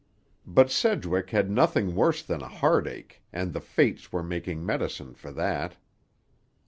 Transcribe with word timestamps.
But 0.47 0.71
Sedgwick 0.71 1.29
had 1.29 1.51
nothing 1.51 1.93
worse 1.93 2.23
than 2.23 2.41
a 2.41 2.47
heartache, 2.47 3.21
and 3.31 3.53
the 3.53 3.61
fates 3.61 4.11
were 4.11 4.23
making 4.23 4.65
medicine 4.65 5.13
for 5.13 5.29
that. 5.33 5.77